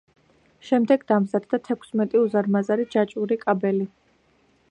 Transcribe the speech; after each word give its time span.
შემდეგ 0.69 1.03
დამზადდა 1.11 1.59
თექვსმეტი 1.67 2.19
უზარმაზარი 2.23 2.89
ჯაჭვური 2.95 3.39
კაბელი. 3.45 3.87